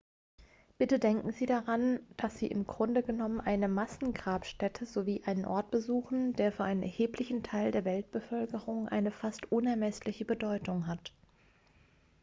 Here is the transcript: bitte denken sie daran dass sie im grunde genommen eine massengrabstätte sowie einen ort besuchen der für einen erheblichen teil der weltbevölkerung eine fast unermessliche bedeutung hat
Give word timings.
bitte 0.79 0.97
denken 0.97 1.31
sie 1.31 1.45
daran 1.45 1.99
dass 2.17 2.39
sie 2.39 2.47
im 2.47 2.65
grunde 2.65 3.03
genommen 3.03 3.39
eine 3.39 3.67
massengrabstätte 3.67 4.87
sowie 4.87 5.21
einen 5.27 5.45
ort 5.45 5.69
besuchen 5.69 6.33
der 6.33 6.51
für 6.51 6.63
einen 6.63 6.81
erheblichen 6.81 7.43
teil 7.43 7.71
der 7.71 7.85
weltbevölkerung 7.85 8.87
eine 8.87 9.11
fast 9.11 9.51
unermessliche 9.51 10.25
bedeutung 10.25 10.87
hat 10.87 11.13